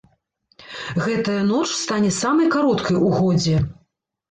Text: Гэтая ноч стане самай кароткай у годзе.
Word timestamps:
Гэтая 1.07 1.43
ноч 1.51 1.69
стане 1.83 2.11
самай 2.21 2.51
кароткай 2.57 3.01
у 3.05 3.15
годзе. 3.21 3.65